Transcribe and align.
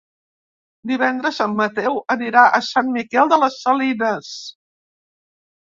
Divendres 0.91 1.41
en 1.45 1.53
Mateu 1.59 1.99
anirà 2.15 2.45
a 2.45 2.63
Sant 2.71 2.91
Miquel 2.97 3.29
de 3.35 3.39
les 3.45 3.61
Salines. 3.67 4.33